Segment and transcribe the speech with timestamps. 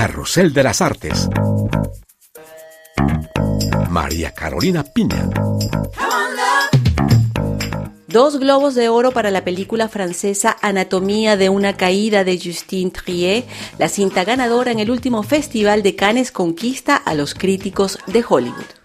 [0.00, 1.28] Carrusel de las Artes.
[3.90, 5.28] María Carolina Piña.
[8.08, 13.44] Dos globos de oro para la película francesa Anatomía de una caída de Justine Trier.
[13.76, 18.79] La cinta ganadora en el último Festival de Cannes conquista a los críticos de Hollywood.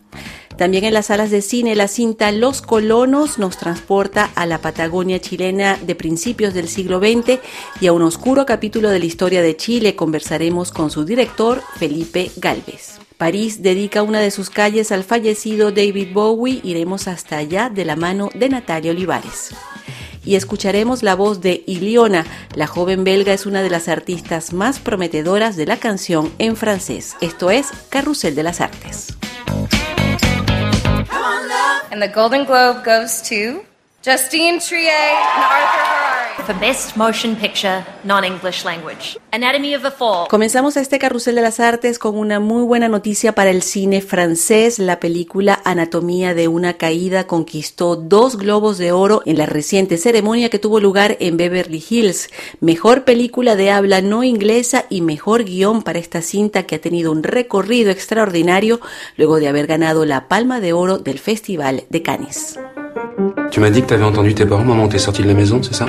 [0.58, 5.20] También en las salas de cine, la cinta Los Colonos nos transporta a la Patagonia
[5.20, 7.40] chilena de principios del siglo XX
[7.82, 9.98] y a un oscuro capítulo de la historia de Chile.
[9.98, 13.00] Conversaremos con su director, Felipe Galvez.
[13.18, 16.62] París dedica una de sus calles al fallecido David Bowie.
[16.64, 19.54] Iremos hasta allá de la mano de Natalia Olivares
[20.24, 22.26] y escucharemos la voz de Iliona.
[22.56, 27.16] La joven belga es una de las artistas más prometedoras de la canción en francés.
[27.20, 29.16] Esto es Carrusel de las Artes.
[31.96, 33.64] And the Golden Globe goes to
[34.02, 35.95] Justine Trier and Arthur.
[36.44, 39.18] For Best Motion Picture, Non-English Language.
[39.32, 40.28] Anatomy of a Fall.
[40.30, 44.78] Comenzamos este carrusel de las artes con una muy buena noticia para el cine francés.
[44.78, 50.50] La película Anatomía de una caída conquistó dos globos de oro en la reciente ceremonia
[50.50, 52.30] que tuvo lugar en Beverly Hills.
[52.60, 57.12] Mejor película de habla no inglesa y mejor guion para esta cinta que ha tenido
[57.12, 58.82] un recorrido extraordinario
[59.18, 62.60] luego de haber ganado la Palma de Oro del Festival de Cannes.
[63.52, 65.64] Tu m'as dit que t'avais entendu tes parents moment où t'es sorti de la maison,
[65.64, 65.86] c'est ça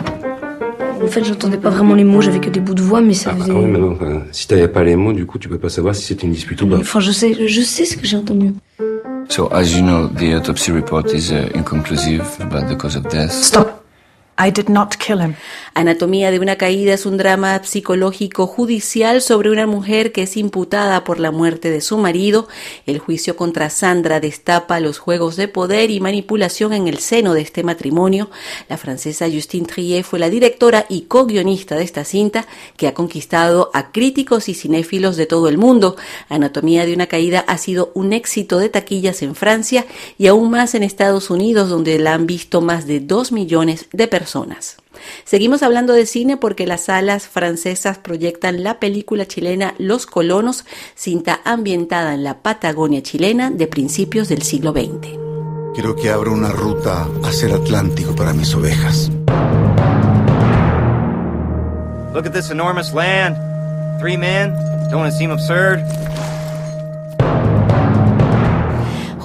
[1.03, 3.31] En fait, j'entendais pas vraiment les mots, j'avais que des bouts de voix, mais ça
[3.33, 3.53] ah, faisait...
[3.53, 5.69] ah oui, mais non, enfin, si t'avais pas les mots, du coup, tu peux pas
[5.69, 6.79] savoir si c'était une dispute ou pas.
[6.79, 8.53] Enfin, je sais, je sais ce que j'ai entendu.
[9.29, 13.33] So, as you know, the autopsy report is uh, inconclusive about the cause of death?
[13.33, 13.86] Stop.
[14.39, 15.35] I did not kill him.
[15.73, 21.05] Anatomía de una caída es un drama psicológico judicial sobre una mujer que es imputada
[21.05, 22.47] por la muerte de su marido.
[22.85, 27.41] El juicio contra Sandra destapa los juegos de poder y manipulación en el seno de
[27.41, 28.31] este matrimonio.
[28.69, 33.71] La francesa Justine Trier fue la directora y co-guionista de esta cinta que ha conquistado
[33.73, 35.97] a críticos y cinéfilos de todo el mundo.
[36.29, 39.87] Anatomía de una caída ha sido un éxito de taquillas en Francia
[40.19, 44.07] y aún más en Estados Unidos donde la han visto más de dos millones de
[44.09, 44.26] personas.
[45.25, 50.65] Seguimos hablando de cine porque las salas francesas proyectan la película chilena Los Colonos,
[50.95, 55.09] cinta ambientada en la Patagonia chilena de principios del siglo XX.
[55.75, 59.11] Quiero que abra una ruta hacia el Atlántico para mis ovejas.
[62.15, 63.37] Look at this enormous land.
[64.01, 64.55] Three men.
[64.91, 65.81] Don't it seem absurd?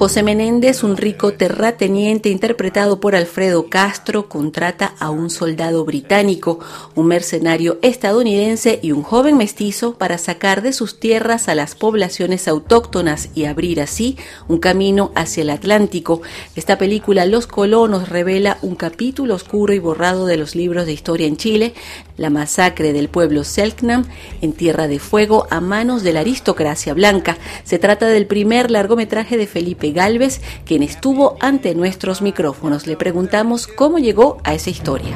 [0.01, 6.57] José Menéndez, un rico terrateniente interpretado por Alfredo Castro, contrata a un soldado británico,
[6.95, 12.47] un mercenario estadounidense y un joven mestizo para sacar de sus tierras a las poblaciones
[12.47, 14.17] autóctonas y abrir así
[14.47, 16.23] un camino hacia el Atlántico.
[16.55, 21.27] Esta película Los colonos revela un capítulo oscuro y borrado de los libros de historia
[21.27, 21.75] en Chile,
[22.17, 24.05] la masacre del pueblo Selknam
[24.41, 27.37] en Tierra de Fuego a manos de la aristocracia blanca.
[27.63, 32.87] Se trata del primer largometraje de Felipe Galvez, quien estuvo ante nuestros micrófonos.
[32.87, 35.15] Le preguntamos cómo llegó a esa historia.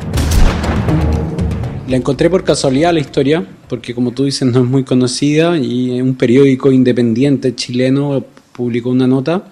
[1.87, 6.01] La encontré por casualidad la historia, porque como tú dices no es muy conocida y
[6.01, 9.45] un periódico independiente chileno publicó una nota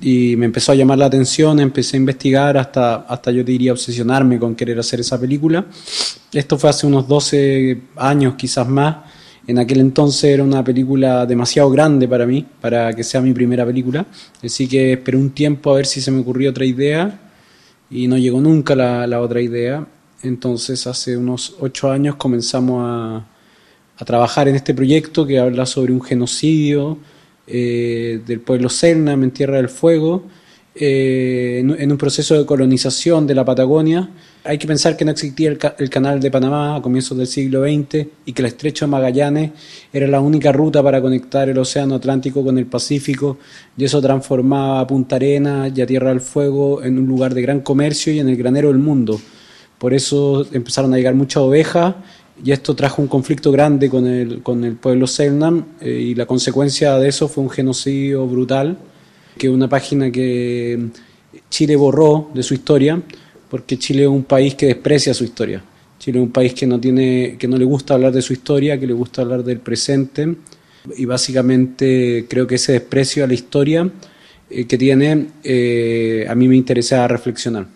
[0.00, 4.38] y me empezó a llamar la atención, empecé a investigar hasta, hasta yo diría obsesionarme
[4.38, 5.64] con querer hacer esa película.
[6.32, 8.96] Esto fue hace unos 12 años, quizás más.
[9.46, 13.64] En aquel entonces era una película demasiado grande para mí, para que sea mi primera
[13.64, 14.06] película.
[14.42, 17.20] Así que esperé un tiempo a ver si se me ocurrió otra idea
[17.88, 19.86] y no llegó nunca la, la otra idea.
[20.22, 23.26] Entonces hace unos ocho años comenzamos a,
[23.98, 26.98] a trabajar en este proyecto que habla sobre un genocidio
[27.46, 30.24] eh, del pueblo Selnam en Tierra del Fuego,
[30.74, 34.08] eh, en, en, un proceso de colonización de la Patagonia.
[34.46, 37.64] Hay que pensar que no existía el, el, canal de Panamá a comienzos del siglo
[37.64, 39.50] XX y que el estrecho de Magallanes
[39.92, 43.38] era la única ruta para conectar el Océano Atlántico con el Pacífico
[43.76, 47.42] y eso transformaba a Punta Arenas y a Tierra del Fuego en un lugar de
[47.42, 49.20] gran comercio y en el granero del mundo.
[49.78, 51.94] Por eso empezaron a llegar muchas ovejas
[52.42, 56.26] y esto trajo un conflicto grande con el, con el pueblo Selnam eh, y la
[56.26, 58.78] consecuencia de eso fue un genocidio brutal,
[59.38, 60.88] que una página que
[61.50, 63.02] Chile borró de su historia,
[63.48, 65.62] porque Chile es un país que desprecia su historia.
[65.98, 68.78] Chile es un país que no, tiene, que no le gusta hablar de su historia,
[68.78, 70.36] que le gusta hablar del presente
[70.96, 73.90] y básicamente creo que ese desprecio a la historia
[74.50, 77.66] eh, que tiene eh, a mí me interesa reflexionar.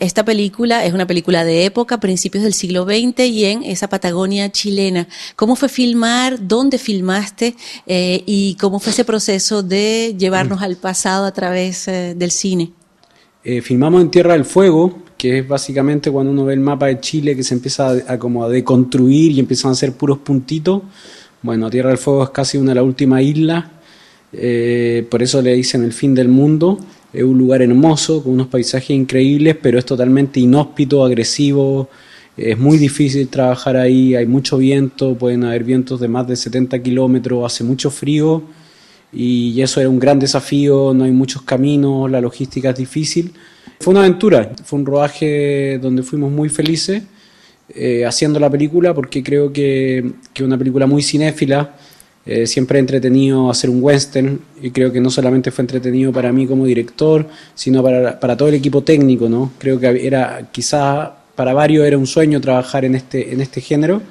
[0.00, 4.52] Esta película es una película de época, principios del siglo XX y en esa Patagonia
[4.52, 5.08] chilena.
[5.34, 6.46] ¿Cómo fue filmar?
[6.46, 7.56] ¿Dónde filmaste?
[7.86, 12.72] Eh, ¿Y cómo fue ese proceso de llevarnos al pasado a través eh, del cine?
[13.44, 17.00] Eh, filmamos en Tierra del Fuego, que es básicamente cuando uno ve el mapa de
[17.00, 20.82] Chile que se empieza a, como a deconstruir y empiezan a ser puros puntitos,
[21.42, 23.64] Bueno, Tierra del Fuego es casi una de las últimas islas,
[24.32, 26.78] eh, por eso le dicen el fin del mundo.
[27.12, 31.90] Es un lugar hermoso, con unos paisajes increíbles, pero es totalmente inhóspito, agresivo.
[32.36, 36.80] Es muy difícil trabajar ahí, hay mucho viento, pueden haber vientos de más de 70
[36.82, 38.42] kilómetros, hace mucho frío
[39.12, 43.32] y eso era un gran desafío, no hay muchos caminos, la logística es difícil.
[43.80, 47.02] Fue una aventura, fue un rodaje donde fuimos muy felices
[47.74, 49.98] eh, haciendo la película porque creo que
[50.34, 51.74] es una película muy cinéfila,
[52.24, 56.32] eh, siempre he entretenido hacer un western y creo que no solamente fue entretenido para
[56.32, 59.52] mí como director, sino para, para todo el equipo técnico, ¿no?
[59.58, 64.02] Creo que era quizás para varios era un sueño trabajar en este, en este género,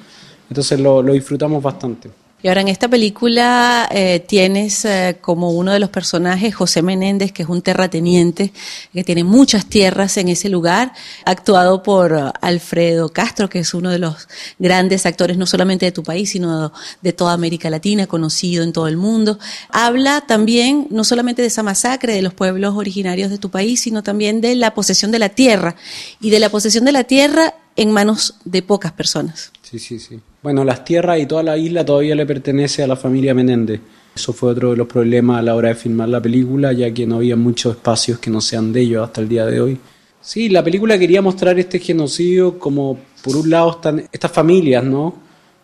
[0.49, 2.09] entonces lo, lo disfrutamos bastante.
[2.43, 7.31] Y ahora en esta película eh, tienes eh, como uno de los personajes José Menéndez,
[7.31, 8.51] que es un terrateniente
[8.91, 10.91] que tiene muchas tierras en ese lugar,
[11.23, 14.27] actuado por uh, Alfredo Castro, que es uno de los
[14.57, 18.87] grandes actores no solamente de tu país, sino de toda América Latina, conocido en todo
[18.87, 19.37] el mundo.
[19.69, 24.01] Habla también no solamente de esa masacre de los pueblos originarios de tu país, sino
[24.01, 25.75] también de la posesión de la tierra
[26.19, 29.51] y de la posesión de la tierra en manos de pocas personas.
[29.71, 30.19] Sí, sí, sí.
[30.43, 33.79] Bueno, las tierras y toda la isla todavía le pertenece a la familia Menéndez.
[34.13, 37.07] Eso fue otro de los problemas a la hora de filmar la película, ya que
[37.07, 39.79] no había muchos espacios que no sean de ellos hasta el día de hoy.
[40.19, 45.15] Sí, la película quería mostrar este genocidio como, por un lado, están estas familias, ¿no?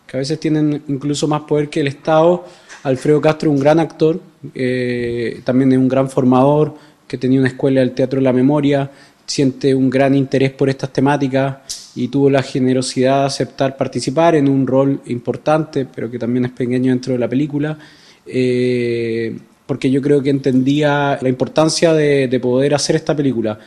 [0.06, 2.46] Que a veces tienen incluso más poder que el Estado.
[2.84, 4.18] Alfredo Castro, un gran actor,
[4.54, 6.74] eh, también es un gran formador,
[7.06, 8.90] que tenía una escuela del Teatro de la Memoria,
[9.26, 11.58] siente un gran interés por estas temáticas
[11.98, 16.52] y tuvo la generosidad de aceptar participar en un rol importante, pero que también es
[16.52, 17.76] pequeño dentro de la película,
[18.24, 19.36] eh,
[19.66, 23.58] porque yo creo que entendía la importancia de, poder hacer esta película,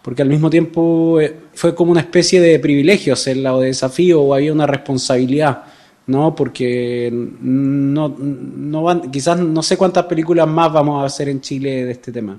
[0.00, 4.22] porque al mismo tiempo eh, fue como una especie de privilegio hacerla o de desafío
[4.22, 5.64] o había una responsabilidad.
[6.04, 6.34] ¿no?
[6.34, 11.84] Porque no, no van, quizás no sé cuántas películas más vamos a hacer en Chile
[11.84, 12.38] de este tema.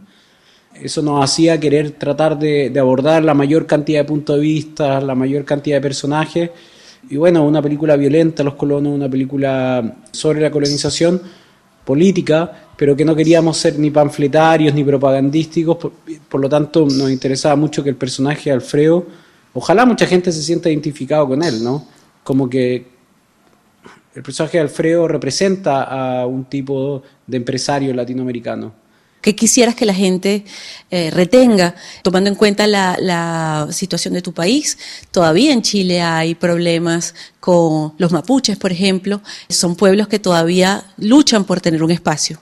[0.82, 5.16] Eso nos hacía querer tratar de, abordar la mayor cantidad de puntos de vista, la
[5.16, 6.50] mayor cantidad de personajes.
[7.10, 11.22] Y bueno, una película violenta, Los colonos, una película sobre la colonización
[11.86, 15.78] política, pero que no queríamos ser ni panfletarios ni propagandísticos,
[16.30, 19.06] por, lo tanto nos interesaba mucho que el personaje de Alfredo,
[19.54, 21.86] ojalá mucha gente se sienta identificado con él, ¿no?
[22.24, 22.88] Como que
[24.16, 28.83] el personaje de Alfredo representa a un tipo de empresario latinoamericano.
[29.24, 30.44] ¿Qué quisieras que la gente
[30.92, 34.78] eh, retenga, tomando en cuenta la, situación de tu país?
[35.12, 39.22] Todavía en Chile hay problemas con los mapuches, por ejemplo.
[39.48, 42.38] Son pueblos que todavía luchan por tener un espacio.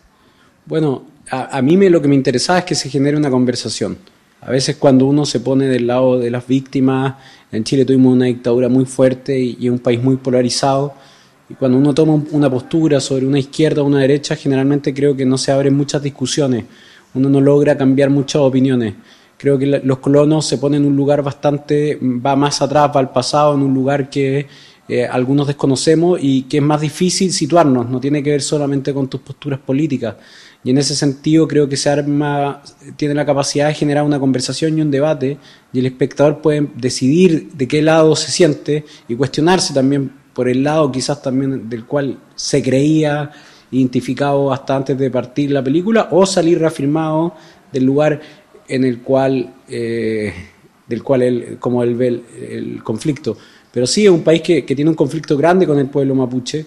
[0.65, 3.99] Bueno, a, a mí me, lo que me interesaba es que se genere una conversación.
[4.41, 7.13] A veces cuando uno se pone del lado de las víctimas,
[7.51, 10.95] en Chile tuvimos una dictadura muy fuerte y, y un país muy polarizado,
[11.51, 15.25] y cuando uno toma una postura sobre una izquierda o una derecha, generalmente creo que
[15.25, 16.63] no se abren muchas discusiones,
[17.13, 18.93] uno no logra cambiar muchas opiniones.
[19.37, 23.11] Creo que los colonos se ponen en un lugar bastante, va más atrás, va al
[23.11, 24.47] pasado, en un lugar que
[24.87, 29.09] eh, algunos desconocemos y que es más difícil situarnos, no tiene que ver solamente con
[29.09, 30.15] tus posturas políticas.
[30.63, 32.61] Y en ese sentido creo que se arma,
[32.95, 35.37] tiene la capacidad de generar una conversación y un debate
[35.73, 40.63] y el espectador puede decidir de qué lado se siente y cuestionarse también por el
[40.63, 43.31] lado quizás también del cual se creía
[43.71, 47.33] identificado hasta antes de partir la película, o salir reafirmado
[47.71, 48.21] del lugar
[48.67, 50.33] en el cual, eh,
[50.87, 53.37] del cual él, como él ve el, conflicto.
[53.71, 56.65] Pero sí es un país que, tiene un conflicto grande con el pueblo mapuche,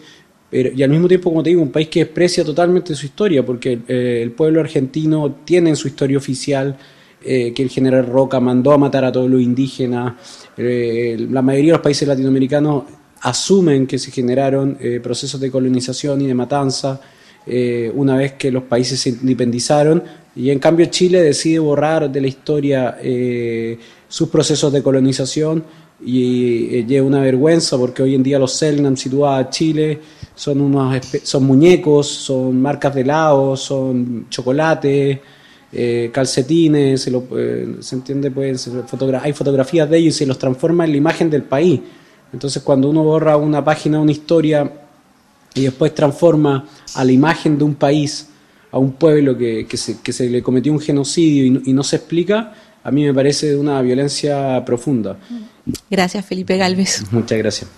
[0.51, 3.45] pero, y al mismo tiempo, como te digo, un país que desprecia totalmente su historia,
[3.45, 6.77] porque eh, el pueblo argentino tiene en su historia oficial
[7.23, 10.15] eh, que el general Roca mandó a matar a todos los indígenas.
[10.57, 12.85] la mayoría de los países latinoamericanos
[13.25, 17.01] asumen que se generaron eh, procesos de colonización y de matanza
[17.47, 20.03] eh, una vez que los países se independizaron
[20.37, 23.79] y en cambio Chile decide borrar de la historia eh,
[24.09, 25.65] sus procesos de colonización
[26.05, 30.01] y es una vergüenza porque hoy en día los Selnam situados a Chile
[30.35, 35.19] son unos son muñecos, son marcas de helado, son chocolates,
[36.13, 37.27] calcetines, se, lo,
[37.81, 38.69] se entiende, pues,
[39.23, 41.81] hay fotografías de ellos y se los transforma en la imagen del país.
[42.35, 44.69] Entonces cuando uno borra una página, una historia
[45.55, 48.29] y después transforma a la imagen de un país,
[48.73, 53.05] a un pueblo que, se, le cometió un genocidio y no, se explica, a mí
[53.05, 55.17] me parece de una violencia profunda.
[55.89, 57.05] Gracias, Felipe Galvez.
[57.13, 57.71] Muchas gracias.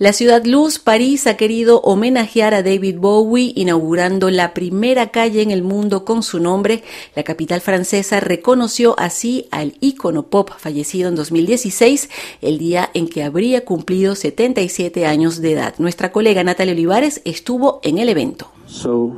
[0.00, 5.50] La ciudad luz, París, ha querido homenajear a David Bowie inaugurando la primera calle en
[5.50, 6.84] el mundo con su nombre.
[7.16, 12.10] La capital francesa reconoció así al ícono pop fallecido en 2016,
[12.42, 15.74] el día en que habría cumplido 77 años de edad.
[15.78, 18.52] Nuestra colega Natalia Olivares estuvo en el evento.
[18.68, 19.16] So,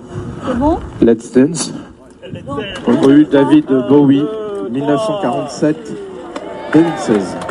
[1.03, 1.71] let's dance.
[2.23, 4.23] David Bowie,
[6.73, 7.50] 1947-2016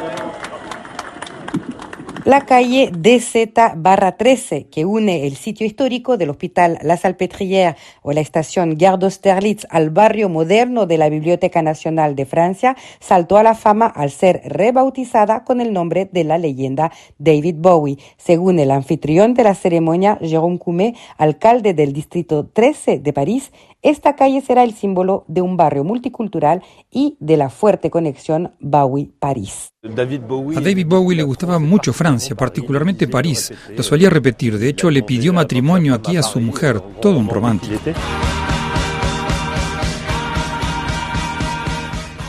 [2.29, 8.77] la calle DZ-13, que une el sitio histórico del Hospital La Salpêtrière o la estación
[8.77, 13.87] Gare d'Austerlitz al barrio moderno de la Biblioteca Nacional de Francia, saltó a la fama
[13.87, 17.97] al ser rebautizada con el nombre de la leyenda David Bowie.
[18.17, 24.15] Según el anfitrión de la ceremonia, Jérôme Coumet, alcalde del distrito 13 de París, esta
[24.15, 29.69] calle será el símbolo de un barrio multicultural y de la fuerte conexión Bowie-París.
[29.83, 33.53] A David Bowie le gustaba mucho Francia, particularmente París.
[33.75, 34.57] Lo solía repetir.
[34.59, 36.81] De hecho, le pidió matrimonio aquí a su mujer.
[37.01, 37.79] Todo un romántico.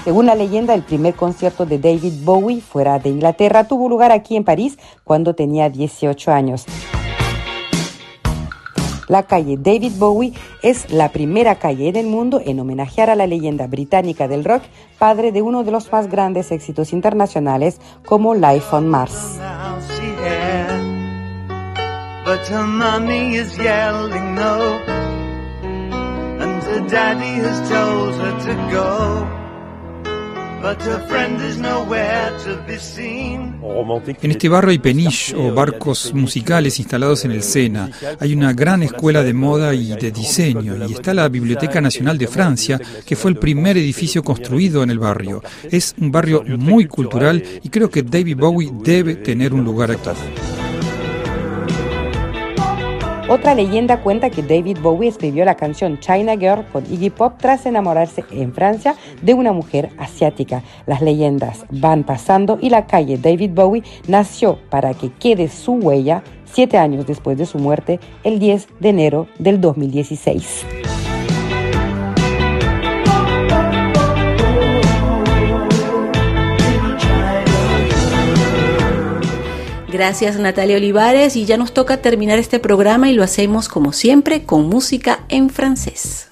[0.04, 4.36] Según la leyenda, el primer concierto de David Bowie fuera de Inglaterra tuvo lugar aquí
[4.36, 6.66] en París cuando tenía 18 años.
[9.10, 13.66] La calle David Bowie es la primera calle del mundo en homenajear a la leyenda
[13.66, 14.62] británica del rock,
[15.00, 19.40] padre de uno de los más grandes éxitos internacionales como Life on Mars.
[34.22, 37.90] En este barrio hay peniche o barcos musicales instalados en el Sena.
[38.18, 42.26] Hay una gran escuela de moda y de diseño y está la Biblioteca Nacional de
[42.26, 45.42] Francia, que fue el primer edificio construido en el barrio.
[45.70, 50.10] Es un barrio muy cultural y creo que David Bowie debe tener un lugar aquí.
[53.30, 57.64] Otra leyenda cuenta que David Bowie escribió la canción China Girl con Iggy Pop tras
[57.64, 60.64] enamorarse en Francia de una mujer asiática.
[60.84, 66.24] Las leyendas van pasando y la calle David Bowie nació para que quede su huella
[66.44, 70.89] siete años después de su muerte, el 10 de enero del 2016.
[80.00, 84.44] Gracias Natalia Olivares y ya nos toca terminar este programa y lo hacemos como siempre
[84.44, 86.29] con música en francés.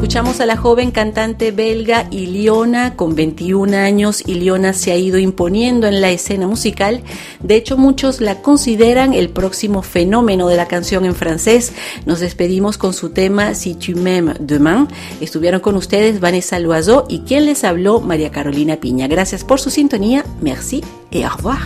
[0.00, 4.22] Escuchamos a la joven cantante belga Iliona, con 21 años.
[4.26, 7.02] Iliona se ha ido imponiendo en la escena musical.
[7.40, 11.74] De hecho, muchos la consideran el próximo fenómeno de la canción en francés.
[12.06, 14.88] Nos despedimos con su tema Si tu m'aimes demain.
[15.20, 19.06] Estuvieron con ustedes Vanessa Loiseau y quien les habló María Carolina Piña.
[19.06, 20.24] Gracias por su sintonía.
[20.40, 21.60] Merci et au revoir.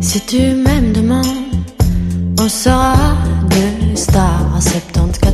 [0.00, 1.22] Si tu m'aimes demain,
[2.40, 3.16] on sera
[3.48, 5.27] deux stars 70-80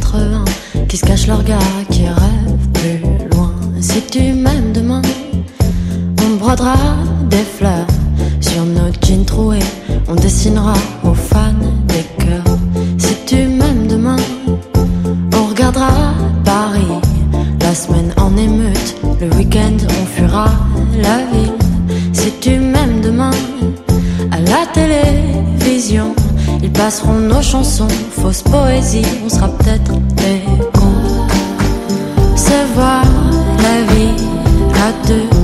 [0.95, 1.59] qui se cachent leur gars,
[1.91, 3.01] qui rêvent plus
[3.33, 3.53] loin.
[3.81, 5.03] Si tu m'aimes demain,
[6.25, 6.77] on brodera
[7.29, 7.89] des fleurs
[8.41, 9.59] sur nos jeans troués.
[10.07, 12.57] On dessinera aux fans des cœurs.
[12.97, 14.19] Si tu m'aimes demain,
[15.37, 16.87] on regardera Paris.
[17.61, 20.47] La semaine en émeute, le week-end on fuira
[21.03, 21.59] la ville.
[22.13, 23.33] Si tu m'aimes demain,
[24.31, 26.15] à la télévision,
[26.63, 30.54] ils passeront nos chansons, fausse poésie, on sera peut-être des
[32.75, 33.05] voir
[33.63, 34.17] la vie
[34.75, 35.44] à deux.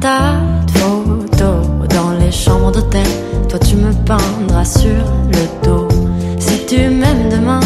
[0.00, 3.06] Tas de photos dans les chambres d'hôtel.
[3.48, 5.88] Toi tu me peindras sur le dos.
[6.38, 7.60] Si tu m'aimes demain,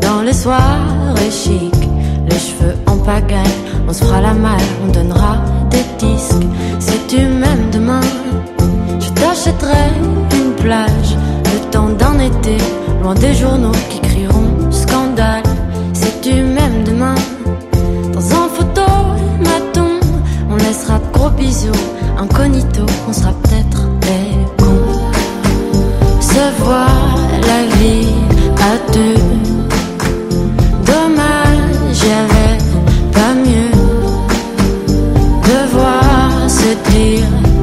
[0.00, 1.74] dans les soirées chic,
[2.28, 5.36] les cheveux en pagaille, on se fera la malle, on donnera
[5.70, 6.46] des disques.
[6.78, 8.00] Si tu m'aimes demain,
[9.00, 9.84] je t'achèterai
[10.32, 12.56] une plage, le temps d'un été,
[13.02, 14.03] loin des journaux qui
[22.18, 25.10] incognito, on sera peut-être des cons.
[26.20, 28.14] Se voir la vie
[28.70, 29.20] à deux.
[30.86, 32.58] Dommage, j'avais
[33.12, 33.72] pas mieux
[35.48, 37.53] de voir se dire.